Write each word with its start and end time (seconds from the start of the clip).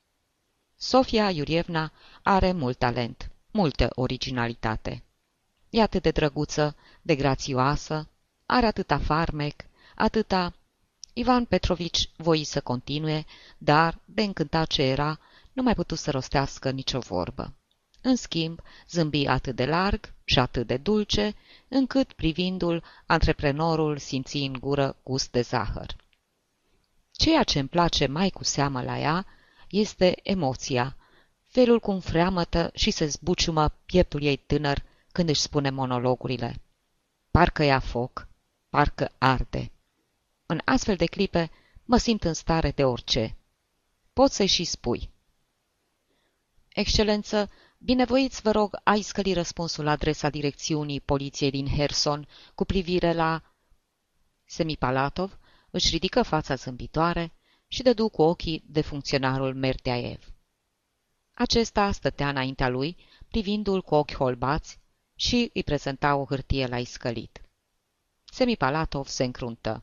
Sofia 0.77 1.31
Iurievna 1.31 1.93
are 2.23 2.53
mult 2.53 2.79
talent, 2.79 3.31
multă 3.51 3.91
originalitate. 3.95 5.03
E 5.71 5.83
atât 5.83 6.03
de 6.03 6.11
drăguță, 6.11 6.77
de 7.03 7.17
grațioasă, 7.17 8.09
are 8.47 8.67
atâta 8.67 8.99
farmec, 8.99 9.65
atâta 9.95 10.53
Ivan 11.19 11.45
Petrovici 11.45 12.11
voi 12.17 12.45
să 12.45 12.61
continue, 12.61 13.25
dar, 13.59 13.99
de 14.05 14.23
încântat 14.23 14.67
ce 14.67 14.83
era, 14.83 15.19
nu 15.53 15.63
mai 15.63 15.75
putut 15.75 15.99
să 15.99 16.11
rostească 16.11 16.71
nicio 16.71 16.99
vorbă. 16.99 17.55
În 18.03 18.17
schimb, 18.17 18.61
zâmbi 18.89 19.27
atât 19.27 19.57
de 19.57 19.67
larg 19.67 20.13
și 20.25 20.39
atât 20.39 20.67
de 20.67 20.77
dulce, 20.77 21.35
încât, 21.69 22.13
privindu-l, 22.13 22.85
antreprenorul 23.07 23.99
simți 23.99 24.37
în 24.37 24.53
gură 24.61 24.97
gust 25.03 25.31
de 25.31 25.41
zahăr. 25.41 25.97
Ceea 27.11 27.43
ce 27.43 27.59
îmi 27.59 27.69
place 27.69 28.07
mai 28.07 28.31
cu 28.31 28.45
seamă 28.45 28.83
la 28.83 28.99
ea 28.99 29.27
este 29.69 30.21
emoția, 30.23 30.97
felul 31.47 31.81
cum 31.81 32.01
freamătă 32.01 32.71
și 32.75 32.91
se 32.91 33.07
zbuciumă 33.07 33.69
pieptul 33.87 34.23
ei 34.23 34.37
tânăr 34.37 34.83
când 35.13 35.29
își 35.29 35.41
spune 35.41 35.71
monologurile. 35.71 36.61
Parcă 37.31 37.63
ia 37.63 37.79
foc, 37.79 38.29
parcă 38.69 39.13
arde. 39.19 39.71
În 40.51 40.61
astfel 40.65 40.97
de 40.97 41.07
clipe 41.07 41.51
mă 41.85 41.97
simt 41.97 42.25
în 42.25 42.33
stare 42.33 42.71
de 42.71 42.85
orice. 42.85 43.37
Poți 44.13 44.37
să-i 44.37 44.47
și 44.47 44.65
spui. 44.65 45.11
Excelență, 46.69 47.51
binevoiți 47.79 48.43
vă 48.43 48.51
rog 48.51 48.81
ai 48.85 49.03
scăli 49.03 49.33
răspunsul 49.33 49.85
la 49.85 49.91
adresa 49.91 50.31
direcțiunii 50.31 51.01
poliției 51.01 51.51
din 51.51 51.67
Herson 51.67 52.29
cu 52.55 52.65
privire 52.65 53.13
la... 53.13 53.43
Semipalatov 54.45 55.39
își 55.71 55.91
ridică 55.91 56.23
fața 56.23 56.55
zâmbitoare 56.55 57.33
și 57.67 57.83
dădu 57.83 58.09
cu 58.09 58.23
ochii 58.23 58.65
de 58.67 58.81
funcționarul 58.81 59.55
Merteaev. 59.55 60.33
Acesta 61.35 61.93
stătea 61.93 62.29
înaintea 62.29 62.69
lui, 62.69 62.97
privindu-l 63.29 63.83
cu 63.83 63.95
ochi 63.95 64.15
holbați 64.15 64.79
și 65.15 65.51
îi 65.55 65.63
prezenta 65.63 66.17
o 66.17 66.25
hârtie 66.25 66.67
la 66.67 66.79
iscălit. 66.79 67.43
Semipalatov 68.25 69.07
se 69.07 69.25
încruntă. 69.25 69.83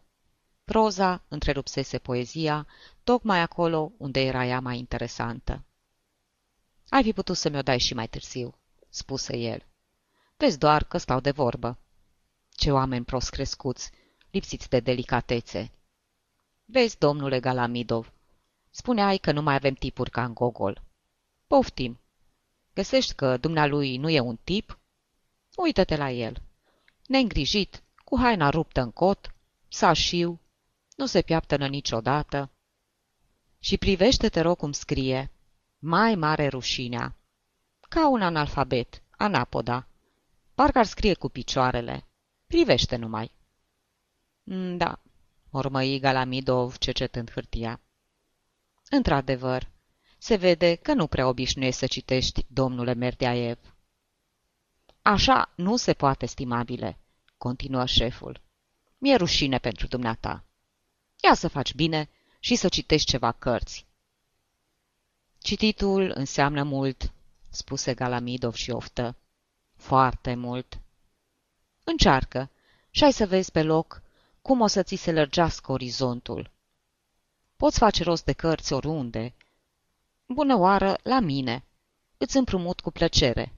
Proza 0.66 1.23
întrerupsese 1.27 1.97
poezia, 1.97 2.67
tocmai 3.03 3.39
acolo 3.39 3.91
unde 3.97 4.19
era 4.21 4.45
ea 4.45 4.59
mai 4.59 4.77
interesantă. 4.77 5.63
Ai 6.89 7.03
fi 7.03 7.13
putut 7.13 7.38
să 7.38 7.49
mi-o 7.49 7.61
dai 7.61 7.80
și 7.80 7.94
mai 7.94 8.07
târziu, 8.07 8.55
spuse 8.89 9.38
el. 9.38 9.66
Vezi 10.38 10.57
doar 10.57 10.84
că 10.84 10.97
stau 10.97 11.19
de 11.19 11.31
vorbă. 11.31 11.78
Ce 12.50 12.72
oameni 12.72 13.06
prost 13.06 13.29
crescuți, 13.29 13.91
lipsiți 14.31 14.69
de 14.69 14.79
delicatețe. 14.79 15.72
Vezi, 16.66 16.97
domnule 16.97 17.39
Galamidov, 17.39 18.13
spuneai 18.69 19.18
că 19.18 19.31
nu 19.31 19.41
mai 19.41 19.56
avem 19.56 19.73
tipuri 19.73 20.09
ca 20.09 20.23
în 20.23 20.34
Gogol. 20.34 20.81
Poftim. 21.47 22.00
Găsești 22.73 23.13
că 23.13 23.38
dumnealui 23.38 23.97
nu 23.97 24.09
e 24.09 24.19
un 24.19 24.38
tip? 24.44 24.79
Uită-te 25.56 25.95
la 25.95 26.12
el. 26.12 26.41
Neîngrijit, 27.07 27.84
cu 28.03 28.19
haina 28.19 28.50
ruptă 28.50 28.81
în 28.81 28.91
cot, 28.91 29.35
sașiu, 29.68 30.39
nu 30.95 31.06
se 31.06 31.22
piaptănă 31.22 31.67
niciodată. 31.67 32.51
Și 33.59 33.78
privește, 33.78 34.29
te 34.29 34.41
rog, 34.41 34.57
cum 34.57 34.72
scrie. 34.72 35.31
Mai 35.79 36.16
mare 36.16 36.47
rușinea. 36.47 37.16
Ca 37.89 38.09
un 38.09 38.22
analfabet, 38.22 39.03
anapoda. 39.09 39.88
Parcă 40.53 40.78
ar 40.78 40.85
scrie 40.85 41.13
cu 41.13 41.29
picioarele. 41.29 42.07
Privește 42.47 42.95
numai. 42.95 43.31
Mm, 44.44 44.78
da, 44.78 45.01
mormăi 45.50 46.00
Galamidov 46.00 46.78
cercetând 46.78 47.31
hârtia. 47.31 47.81
Într-adevăr, 48.89 49.72
se 50.17 50.35
vede 50.35 50.75
că 50.75 50.94
nu 50.94 51.07
prea 51.07 51.27
obișnuiești 51.27 51.79
să 51.79 51.88
citești, 51.88 52.45
domnule 52.47 52.94
Merdeaev. 52.94 53.59
Așa 55.01 55.53
nu 55.56 55.75
se 55.75 55.94
poate, 55.94 56.25
stimabile, 56.25 57.00
continuă 57.38 57.85
șeful. 57.85 58.41
Mi-e 58.97 59.16
rușine 59.16 59.57
pentru 59.57 59.88
dumneata. 59.88 60.44
Ia 61.25 61.34
să 61.34 61.47
faci 61.47 61.74
bine 61.74 62.09
și 62.40 62.56
să 62.56 62.69
citești 62.69 63.09
ceva 63.09 63.31
cărți. 63.31 63.86
Cititul 65.38 66.12
înseamnă 66.16 66.63
mult, 66.63 67.12
spuse 67.50 67.94
Galamidov 67.94 68.53
și 68.53 68.72
oftă. 68.72 69.16
Foarte 69.75 70.36
mult. 70.36 70.80
Încearcă 71.84 72.50
și 72.90 73.03
ai 73.03 73.12
să 73.13 73.25
vezi 73.25 73.52
pe 73.52 73.63
loc 73.63 74.02
cum 74.41 74.62
o 74.62 74.68
să 74.68 74.84
ți 74.84 74.96
se 74.96 75.12
lărgească 75.12 75.72
orizontul. 75.72 76.52
Poți 77.56 77.78
face 77.78 78.03
rost 78.03 78.25
de 78.25 78.34
cărți 78.34 78.74
oriunde. 78.74 79.34
Bună 80.25 80.56
oară 80.56 80.97
la 81.03 81.19
mine. 81.19 81.63
Îți 82.18 82.38
împrumut 82.38 82.80
cu 82.80 82.92
plăcere. 82.92 83.53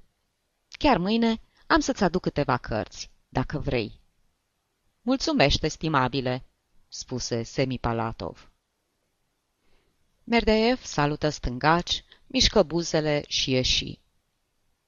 Chiar 0.67 0.97
mâine 0.97 1.41
am 1.67 1.79
să-ți 1.79 2.03
aduc 2.03 2.21
câteva 2.21 2.57
cărți, 2.57 3.09
dacă 3.29 3.59
vrei. 3.59 3.99
Mulțumește, 5.01 5.67
stimabile, 5.67 6.46
spuse 6.87 7.43
Semipalatov. 7.43 8.51
Merdeev 10.23 10.83
salută 10.83 11.29
stângaci, 11.29 12.03
mișcă 12.27 12.63
buzele 12.63 13.23
și 13.27 13.51
ieși. 13.51 13.99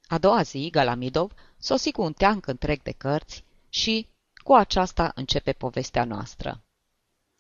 A 0.07 0.17
doua 0.17 0.41
zi, 0.41 0.69
Galamidov 0.71 1.33
sosi 1.57 1.91
cu 1.91 2.01
un 2.01 2.13
teanc 2.13 2.47
întreg 2.47 2.81
de 2.81 2.91
cărți 2.91 3.43
și, 3.69 4.07
cu 4.33 4.53
aceasta 4.53 5.11
începe 5.15 5.51
povestea 5.53 6.03
noastră. 6.03 6.63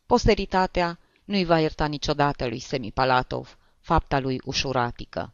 Posteritatea 0.05 0.99
nu-i 1.23 1.45
va 1.45 1.59
ierta 1.59 1.85
niciodată 1.85 2.47
lui 2.47 2.59
Semipalatov 2.59 3.57
fapta 3.79 4.19
lui 4.19 4.41
ușuratică. 4.45 5.33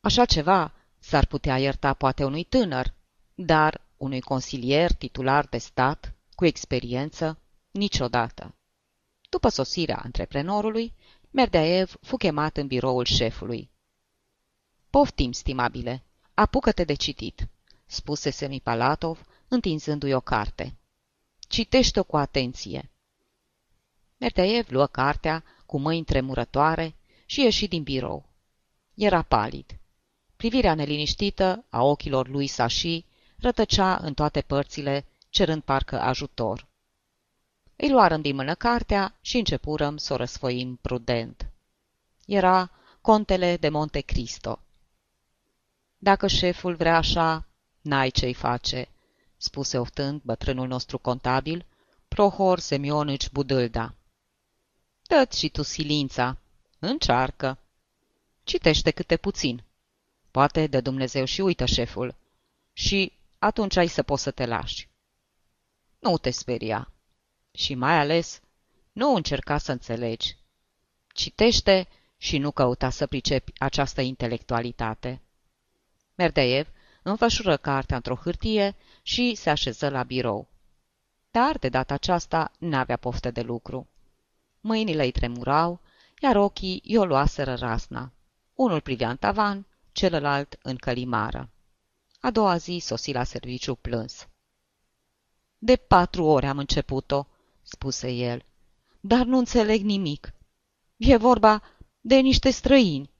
Așa 0.00 0.24
ceva 0.24 0.72
s-ar 0.98 1.26
putea 1.26 1.58
ierta 1.58 1.94
poate 1.94 2.24
unui 2.24 2.44
tânăr, 2.44 2.94
dar 3.34 3.80
unui 3.96 4.20
consilier 4.20 4.92
titular 4.92 5.46
de 5.46 5.58
stat, 5.58 6.14
cu 6.34 6.44
experiență, 6.44 7.38
niciodată. 7.72 8.54
După 9.30 9.48
sosirea 9.48 9.96
antreprenorului, 9.96 10.94
Merdeaev 11.30 11.94
fu 12.00 12.16
chemat 12.16 12.56
în 12.56 12.66
biroul 12.66 13.04
șefului. 13.04 13.70
Poftim, 14.90 15.32
stimabile, 15.32 16.02
apucă-te 16.34 16.84
de 16.84 16.94
citit, 16.94 17.48
spuse 17.86 18.30
Semipalatov, 18.30 19.26
întinzându-i 19.48 20.12
o 20.12 20.20
carte. 20.20 20.76
Citește-o 21.38 22.02
cu 22.02 22.16
atenție. 22.16 22.90
Merdeaev 24.16 24.70
luă 24.70 24.86
cartea 24.86 25.44
cu 25.66 25.78
mâini 25.78 26.04
tremurătoare 26.04 26.94
și 27.26 27.40
ieși 27.40 27.68
din 27.68 27.82
birou. 27.82 28.28
Era 28.94 29.22
palid. 29.22 29.78
Privirea 30.36 30.74
neliniștită 30.74 31.64
a 31.68 31.82
ochilor 31.82 32.28
lui 32.28 32.46
Sashi 32.46 33.04
rătăcea 33.36 33.96
în 33.96 34.14
toate 34.14 34.40
părțile, 34.40 35.06
cerând 35.28 35.62
parcă 35.62 36.00
ajutor. 36.00 36.70
Îi 37.82 37.90
luară 37.90 38.16
din 38.16 38.34
mână 38.34 38.54
cartea 38.54 39.14
și 39.20 39.36
începurăm 39.38 39.96
să 39.96 40.12
o 40.12 40.16
răsfoim 40.16 40.78
prudent. 40.82 41.46
Era 42.26 42.70
contele 43.00 43.56
de 43.56 43.68
Monte 43.68 44.00
Cristo. 44.00 44.60
Dacă 45.98 46.26
șeful 46.26 46.74
vrea 46.74 46.96
așa, 46.96 47.46
n-ai 47.80 48.10
ce-i 48.10 48.34
face, 48.34 48.88
spuse 49.36 49.78
oftând 49.78 50.20
bătrânul 50.24 50.68
nostru 50.68 50.98
contabil, 50.98 51.66
Prohor 52.08 52.58
Semionici 52.58 53.30
Budâlda. 53.30 53.94
Dă-ți 55.02 55.38
și 55.38 55.48
tu 55.48 55.62
silința. 55.62 56.36
Încearcă. 56.78 57.58
Citește 58.44 58.90
câte 58.90 59.16
puțin. 59.16 59.62
Poate 60.30 60.66
de 60.66 60.80
Dumnezeu 60.80 61.24
și 61.24 61.40
uită 61.40 61.64
șeful. 61.64 62.14
Și 62.72 63.12
atunci 63.38 63.76
ai 63.76 63.86
să 63.86 64.02
poți 64.02 64.22
să 64.22 64.30
te 64.30 64.46
lași. 64.46 64.88
Nu 65.98 66.18
te 66.18 66.30
speria. 66.30 66.91
Și 67.52 67.74
mai 67.74 67.98
ales, 67.98 68.40
nu 68.92 69.14
încerca 69.14 69.58
să 69.58 69.72
înțelegi. 69.72 70.36
Citește 71.14 71.88
și 72.16 72.38
nu 72.38 72.50
căuta 72.50 72.90
să 72.90 73.06
pricepi 73.06 73.52
această 73.58 74.00
intelectualitate. 74.00 75.20
Merdeev 76.14 76.68
înfășură 77.02 77.56
cartea 77.56 77.96
într-o 77.96 78.14
hârtie 78.14 78.76
și 79.02 79.34
se 79.34 79.50
așeză 79.50 79.88
la 79.88 80.02
birou. 80.02 80.48
Dar, 81.30 81.58
de 81.58 81.68
data 81.68 81.94
aceasta, 81.94 82.52
n-avea 82.58 82.96
poftă 82.96 83.30
de 83.30 83.40
lucru. 83.40 83.88
Mâinile 84.60 85.04
îi 85.04 85.12
tremurau, 85.12 85.80
iar 86.20 86.36
ochii 86.36 86.82
i-o 86.84 87.04
luaseră 87.04 87.54
rasna. 87.54 88.12
Unul 88.54 88.80
privea 88.80 89.10
în 89.10 89.16
tavan, 89.16 89.66
celălalt 89.92 90.58
în 90.62 90.76
călimară. 90.76 91.48
A 92.20 92.30
doua 92.30 92.56
zi 92.56 92.78
sosi 92.82 93.12
la 93.12 93.24
serviciu 93.24 93.74
plâns. 93.74 94.28
De 95.58 95.76
patru 95.76 96.24
ore 96.24 96.46
am 96.46 96.58
început-o, 96.58 97.26
spuse 97.72 98.08
el, 98.10 98.44
dar 99.00 99.24
nu 99.26 99.38
înțeleg 99.38 99.82
nimic. 99.82 100.32
E 100.96 101.16
vorba 101.16 101.62
de 102.00 102.16
niște 102.16 102.50
străini. 102.50 103.10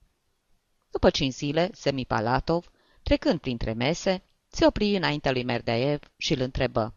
După 0.90 1.10
cinci 1.10 1.32
zile, 1.32 1.70
Semipalatov, 1.72 2.70
trecând 3.02 3.40
printre 3.40 3.72
mese, 3.72 4.22
se 4.48 4.66
opri 4.66 4.96
înaintea 4.96 5.32
lui 5.32 5.44
Merdeev 5.44 6.10
și 6.16 6.32
îl 6.32 6.40
întrebă. 6.40 6.94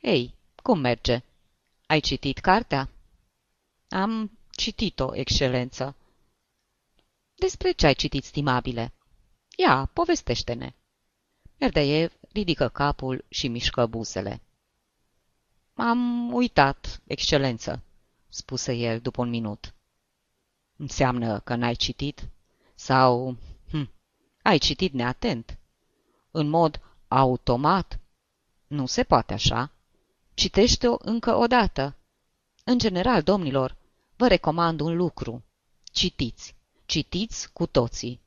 Ei, 0.00 0.34
cum 0.62 0.78
merge? 0.78 1.22
Ai 1.86 2.00
citit 2.00 2.38
cartea?" 2.38 2.90
Am 3.88 4.38
citit-o, 4.50 5.14
excelență." 5.14 5.96
Despre 7.34 7.72
ce 7.72 7.86
ai 7.86 7.94
citit, 7.94 8.24
stimabile?" 8.24 8.92
Ia, 9.56 9.90
povestește-ne." 9.92 10.74
Merdeev 11.58 12.12
ridică 12.32 12.68
capul 12.68 13.24
și 13.28 13.48
mișcă 13.48 13.86
buzele. 13.86 14.40
Am 15.74 16.32
uitat, 16.32 17.00
excelență," 17.06 17.82
spuse 18.28 18.72
el 18.72 19.00
după 19.00 19.20
un 19.20 19.28
minut. 19.28 19.74
Înseamnă 20.76 21.40
că 21.40 21.54
n-ai 21.54 21.74
citit? 21.74 22.28
Sau... 22.74 23.36
Hm, 23.70 23.90
ai 24.42 24.58
citit 24.58 24.92
neatent? 24.92 25.58
În 26.30 26.48
mod 26.48 26.80
automat? 27.08 28.00
Nu 28.66 28.86
se 28.86 29.02
poate 29.02 29.32
așa. 29.32 29.72
Citește-o 30.34 30.96
încă 30.98 31.34
o 31.34 31.46
dată. 31.46 31.96
În 32.64 32.78
general, 32.78 33.22
domnilor, 33.22 33.76
vă 34.16 34.26
recomand 34.26 34.80
un 34.80 34.96
lucru. 34.96 35.44
Citiți. 35.92 36.54
Citiți 36.86 37.52
cu 37.52 37.66
toții. 37.66 38.20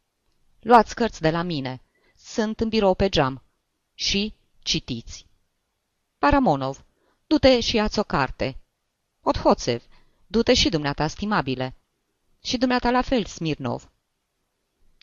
Luați 0.59 0.95
cărți 0.95 1.21
de 1.21 1.31
la 1.31 1.41
mine. 1.41 1.81
Sunt 2.15 2.59
în 2.59 2.69
birou 2.69 2.93
pe 2.93 3.09
geam. 3.09 3.43
Și 3.93 4.33
citiți. 4.59 5.25
Paramonov, 6.17 6.85
du-te 7.33 7.59
și 7.59 7.75
ia 7.75 7.89
o 7.95 8.03
carte. 8.03 8.57
Othoțev, 9.21 9.83
du-te 10.27 10.53
și 10.53 10.69
dumneata, 10.69 11.07
stimabile. 11.07 11.75
Și 12.43 12.57
dumneata 12.57 12.91
la 12.91 13.01
fel, 13.01 13.25
Smirnov. 13.25 13.91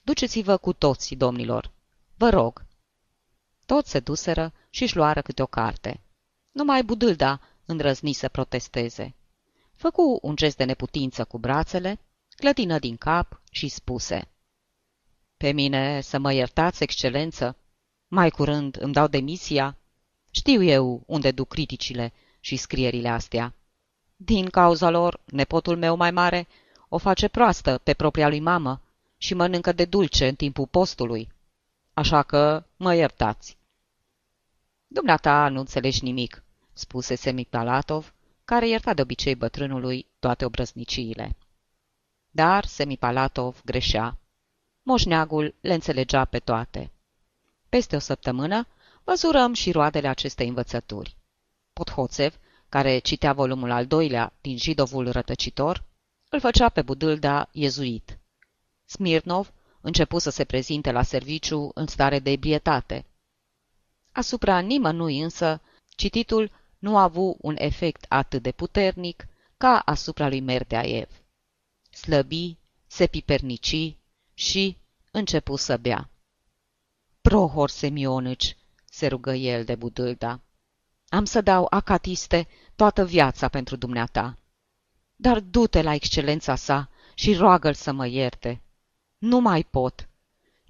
Duceți-vă 0.05 0.57
cu 0.57 0.73
toții, 0.73 1.17
domnilor. 1.17 1.71
Vă 2.17 2.29
rog. 2.29 2.65
Toți 3.67 3.91
se 3.91 4.01
duseră 4.01 4.53
și-și 4.69 4.97
luară 4.97 5.23
câte 5.23 5.43
o 5.43 5.47
carte. 5.47 6.01
Numai 6.51 6.83
Budâlda 6.83 7.41
îndrăzni 7.65 8.13
să 8.13 8.29
protesteze. 8.29 9.15
Făcu 9.75 10.19
un 10.23 10.37
gest 10.37 10.57
de 10.57 10.65
neputință 10.65 11.25
cu 11.25 11.39
brațele, 11.39 12.01
clătină 12.29 12.79
din 12.79 12.97
cap 12.97 13.41
și 13.51 13.69
spuse 13.69 14.29
Pe 15.37 15.51
mine 15.53 16.01
să 16.01 16.19
mă 16.19 16.33
iertați, 16.33 16.83
excelență, 16.83 17.57
mai 18.09 18.31
curând 18.31 18.77
îmi 18.81 18.93
dau 18.93 19.07
demisia. 19.07 19.80
Știu 20.31 20.63
eu 20.63 21.03
unde 21.07 21.31
duc 21.31 21.49
criticile 21.49 22.13
și 22.41 22.57
scrierile 22.57 23.09
astea. 23.09 23.55
Din 24.17 24.49
cauza 24.49 24.91
lor, 24.91 25.21
nepotul 25.25 25.77
meu 25.77 25.97
mai 25.97 26.11
mare 26.11 26.49
o 26.89 26.99
face 26.99 27.29
proastă 27.29 27.79
pe 27.79 27.95
propria 27.95 28.29
lui 28.29 28.41
mamă 28.41 28.81
și 29.17 29.35
mănâncă 29.35 29.73
de 29.73 29.85
dulce 29.85 30.29
în 30.29 30.35
timpul 30.35 30.67
postului. 30.67 31.33
Așa 31.95 32.23
că 32.23 32.65
mă 32.77 32.95
iertați. 32.95 33.59
Dumneata 34.87 35.49
nu 35.49 35.59
înțelegi 35.59 36.05
nimic, 36.05 36.43
spuse 36.73 37.15
Semipalatov, 37.15 38.15
care 38.45 38.69
ierta 38.69 38.95
de 38.95 39.03
obicei 39.03 39.35
bătrânului 39.35 40.07
toate 40.19 40.45
obrăzniciile. 40.45 41.37
Dar 42.31 42.65
Semipalatov 42.65 43.63
greșea. 43.65 44.19
Moșneagul 44.83 45.55
le 45.61 45.75
înțelegea 45.75 46.25
pe 46.25 46.39
toate. 46.39 46.91
Peste 47.69 47.97
o 47.97 47.99
săptămână 47.99 48.67
văzurăm 49.05 49.53
și 49.53 49.71
roadele 49.71 50.09
acestei 50.09 50.49
învățături. 50.49 51.17
Pothoțev, 51.73 52.39
care 52.69 52.99
citea 52.99 53.33
volumul 53.33 53.71
al 53.71 53.87
doilea 53.87 54.33
din 54.41 54.59
Jidovul 54.59 55.11
rătăcitor, 55.11 55.85
îl 56.29 56.41
făcea 56.41 56.69
pe 56.69 56.83
Budâlda 56.83 57.49
iezuit. 57.53 58.19
Smirnov 58.85 59.53
începu 59.81 60.19
să 60.19 60.31
se 60.31 60.45
prezinte 60.45 60.93
la 60.93 61.03
serviciu 61.03 61.71
în 61.75 61.87
stare 61.87 62.19
de 62.19 62.31
ebrietate. 62.31 63.07
Asupra 64.13 64.59
nimănui 64.59 65.21
însă, 65.21 65.61
cititul 65.89 66.51
nu 66.79 66.97
a 66.97 67.03
avut 67.03 67.37
un 67.41 67.55
efect 67.59 68.05
atât 68.09 68.43
de 68.43 68.53
puternic 68.53 69.27
ca 69.57 69.79
asupra 69.79 70.29
lui 70.29 70.41
Merdeaev. 70.41 71.09
Slăbi, 71.91 72.57
se 72.87 73.07
pipernici 73.07 73.97
și 74.35 74.77
începu 75.11 75.57
să 75.57 75.77
bea. 75.77 76.11
Prohor 77.21 77.71
Semionici, 77.71 78.57
se 79.01 79.07
rugă 79.07 79.33
el 79.33 79.65
de 79.65 79.75
Budâlda, 79.75 80.41
am 81.09 81.25
să 81.25 81.41
dau 81.41 81.67
acatiste 81.71 82.49
toată 82.77 83.05
viața 83.05 83.49
pentru 83.49 83.77
dumneata. 83.77 84.39
Dar 85.17 85.41
du-te 85.41 85.83
la 85.83 85.95
excelența 85.95 86.55
sa 86.55 86.89
și 87.15 87.35
roagă-l 87.35 87.75
să 87.75 87.93
mă 87.93 88.07
ierte. 88.07 88.61
Nu 89.19 89.39
mai 89.39 89.65
pot. 89.65 90.09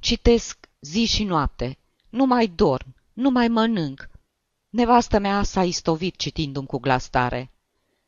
Citesc 0.01 0.69
zi 0.81 1.05
și 1.05 1.25
noapte. 1.25 1.79
Nu 2.09 2.25
mai 2.25 2.47
dorm. 2.47 2.95
Nu 3.13 3.31
mai 3.31 3.49
mănânc. 3.49 4.09
Nevastă 4.69 5.19
mea 5.19 5.43
s-a 5.43 5.65
istovit 5.65 6.17
citindu-mi 6.17 6.67
cu 6.67 6.79
glas 6.79 7.09
tare. 7.09 7.51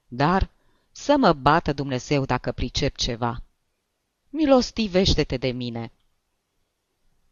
Dar 0.09 0.51
să 0.93 1.17
mă 1.17 1.33
bată 1.33 1.73
Dumnezeu 1.73 2.25
dacă 2.25 2.53
pricep 2.53 2.97
ceva. 2.97 3.43
Milostivește-te 4.31 5.37
de 5.37 5.51
mine. 5.51 5.93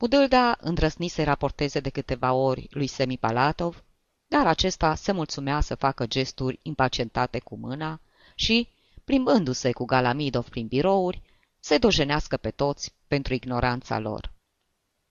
Budâlda 0.00 0.56
îndrăsni 0.60 1.08
să 1.08 1.24
raporteze 1.24 1.80
de 1.80 1.90
câteva 1.90 2.32
ori 2.32 2.66
lui 2.70 2.86
Semipalatov, 2.86 3.84
dar 4.26 4.46
acesta 4.46 4.94
se 4.94 5.12
mulțumea 5.12 5.60
să 5.60 5.74
facă 5.74 6.06
gesturi 6.06 6.58
impacientate 6.62 7.38
cu 7.38 7.56
mâna 7.56 8.00
și, 8.34 8.68
plimbându-se 9.04 9.72
cu 9.72 9.84
Galamidov 9.84 10.48
prin 10.48 10.66
birouri, 10.66 11.22
se 11.58 11.78
dojenească 11.78 12.36
pe 12.36 12.50
toți 12.50 12.94
pentru 13.06 13.34
ignoranța 13.34 13.98
lor. 13.98 14.32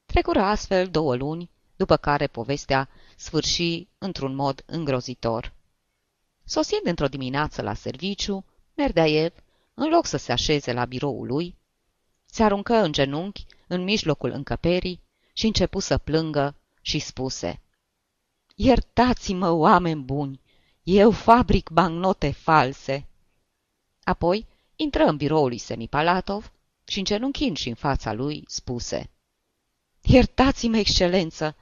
Trecură 0.05 0.41
astfel 0.41 0.88
două 0.88 1.15
luni, 1.15 1.50
după 1.75 1.98
care 1.98 2.27
povestea 2.27 2.89
sfârși 3.15 3.88
într-un 3.98 4.36
mod 4.36 4.63
îngrozitor. 4.65 5.53
Sosind 6.43 6.86
într-o 6.86 7.08
dimineață 7.08 7.62
la 7.62 7.74
serviciu, 7.74 8.46
Merdeaev, 8.75 9.34
în 9.74 9.89
loc 9.89 10.05
să 10.05 10.17
se 10.17 10.31
așeze 10.31 10.74
la 10.74 10.86
biroul 10.86 11.27
lui, 11.27 11.55
se 12.25 12.43
aruncă 12.43 12.75
în 12.75 12.91
genunchi 12.91 13.46
în 13.69 13.83
mijlocul 13.83 14.31
încăperii 14.31 15.01
și 15.33 15.45
începu 15.45 15.79
să 15.79 15.97
plângă 15.97 16.55
și 16.81 16.99
spuse 16.99 17.61
Iertați-mă, 18.55 19.49
oameni 19.49 20.01
buni, 20.01 20.41
eu 20.83 21.11
fabric 21.11 21.69
bancnote 21.69 22.31
false. 22.31 23.07
Apoi 24.03 24.47
intră 24.75 25.03
în 25.03 25.17
biroul 25.17 25.47
lui 25.47 25.57
Semipalatov 25.57 26.51
și, 26.83 26.97
îngenunchind 26.97 27.57
și 27.57 27.69
în 27.69 27.75
fața 27.75 28.13
lui, 28.13 28.43
spuse 28.47 29.09
Iertați-mă, 30.01 30.77
excelență, 30.77 31.55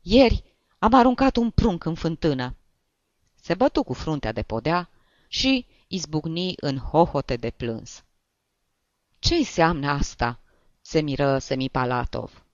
ieri 0.00 0.44
am 0.78 0.94
aruncat 0.94 1.36
un 1.36 1.50
prunc 1.50 1.84
în 1.84 1.94
fântână. 1.94 2.56
Se 3.34 3.54
bătu 3.54 3.82
cu 3.82 3.92
fruntea 3.92 4.32
de 4.32 4.42
podea 4.42 4.90
și 5.28 5.66
izbucni 5.86 6.52
în 6.56 6.78
hohote 6.78 7.36
de 7.36 7.50
plâns. 7.50 8.04
Ce 9.18 9.34
înseamnă 9.34 9.90
asta?" 9.90 10.40
Se 10.90 11.00
miră 11.00 11.38
Semipalatov. 11.38 12.44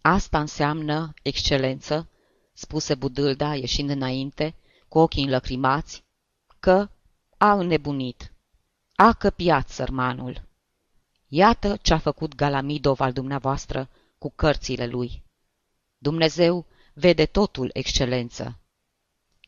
Asta 0.00 0.40
înseamnă, 0.40 1.14
excelență, 1.22 2.08
spuse 2.52 2.94
Budâlda 2.94 3.54
ieșind 3.54 3.90
înainte, 3.90 4.54
cu 4.88 4.98
ochii 4.98 5.24
înlăcrimați, 5.24 6.04
că 6.60 6.88
a 7.36 7.52
înnebunit. 7.52 8.32
A 8.94 9.12
căpiat 9.12 9.68
sărmanul. 9.68 10.42
Iată 11.28 11.76
ce 11.76 11.94
a 11.94 11.98
făcut 11.98 12.34
Galamidov 12.34 13.00
al 13.00 13.12
dumneavoastră 13.12 13.88
cu 14.18 14.30
cărțile 14.30 14.86
lui. 14.86 15.22
Dumnezeu 15.98 16.66
vede 16.94 17.26
totul, 17.26 17.70
excelență. 17.72 18.58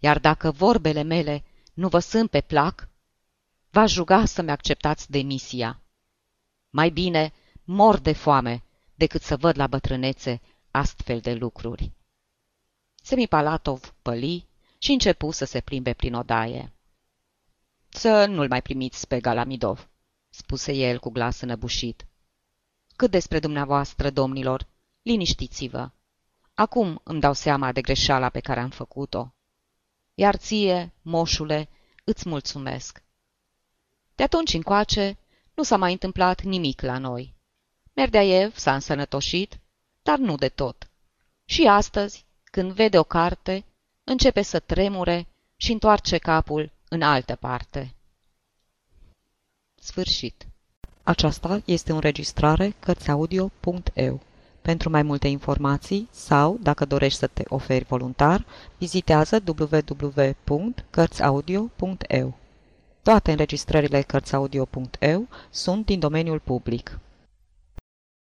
Iar 0.01 0.19
dacă 0.19 0.51
vorbele 0.51 1.03
mele 1.03 1.45
nu 1.75 1.89
vă 1.89 1.99
sunt 1.99 2.31
pe 2.31 2.41
plac, 2.41 2.89
v-aș 3.71 3.97
ruga 3.97 4.25
să-mi 4.25 4.51
acceptați 4.51 5.11
demisia. 5.11 5.81
Mai 6.71 6.91
bine 6.91 7.33
mor 7.65 7.99
de 7.99 8.13
foame 8.13 8.63
decât 8.95 9.23
să 9.23 9.37
văd 9.37 9.59
la 9.59 9.67
bătrânețe 9.67 10.41
astfel 10.71 11.21
de 11.21 11.35
lucruri. 11.35 11.93
Semipalatov 13.03 13.95
păli 14.03 14.49
și 14.79 14.93
începu 14.93 15.31
să 15.31 15.45
se 15.45 15.61
plimbe 15.61 15.93
prin 15.93 16.15
odaie. 16.15 16.73
Să 17.89 18.27
nu-l 18.27 18.49
mai 18.49 18.63
primiți 18.63 19.07
pe 19.07 19.21
Galamidov, 19.21 19.89
spuse 20.29 20.73
el 20.73 20.99
cu 20.99 21.11
glas 21.11 21.41
înăbușit. 21.41 22.07
Cât 22.97 23.11
despre 23.11 23.39
dumneavoastră, 23.39 24.11
domnilor, 24.11 24.67
liniștiți-vă. 25.03 25.91
Acum 26.55 27.01
îmi 27.05 27.21
dau 27.21 27.33
seama 27.33 27.73
de 27.73 27.81
greșeala 27.81 28.29
pe 28.29 28.41
care 28.41 28.61
am 28.61 28.71
făcut-o. 28.71 29.35
Iar 30.15 30.37
ție, 30.37 30.93
moșule, 31.03 31.69
îți 32.05 32.29
mulțumesc. 32.29 33.03
De 34.15 34.23
atunci 34.23 34.55
încoace, 34.55 35.19
nu 35.55 35.63
s-a 35.63 35.77
mai 35.77 35.93
întâmplat 35.93 36.43
nimic 36.43 36.81
la 36.81 36.99
noi. 36.99 37.35
Merdeaev 37.93 38.57
s-a 38.57 38.75
însănătoșit, 38.75 39.59
dar 40.03 40.19
nu 40.19 40.37
de 40.37 40.49
tot. 40.49 40.91
Și 41.45 41.67
astăzi, 41.67 42.25
când 42.45 42.73
vede 42.73 42.99
o 42.99 43.05
carte, 43.05 43.65
începe 44.05 44.43
să 44.43 44.59
tremure 44.59 45.27
și 45.57 45.73
întoarce 45.73 46.19
capul 46.19 46.71
în 46.89 47.03
altă 47.03 47.35
parte. 47.35 47.95
Sfârșit. 49.75 50.47
Aceasta 51.03 51.63
este 51.65 51.93
o 51.93 51.95
înregistrare 51.95 52.75
Cărțiaudio.eu. 52.81 54.21
Pentru 54.63 54.91
mai 54.91 55.03
multe 55.03 55.29
informații 55.29 56.09
sau, 56.11 56.59
dacă 56.61 56.85
dorești 56.85 57.19
să 57.19 57.27
te 57.27 57.43
oferi 57.49 57.85
voluntar, 57.85 58.45
vizitează 58.79 59.43
www.cărțiaudio.eu. 59.47 62.35
Toate 63.03 63.31
înregistrările 63.31 64.03
Cărțiaudio.eu 64.03 65.29
sunt 65.51 65.87
din 65.87 65.99
domeniul 65.99 66.39
public. 66.39 66.99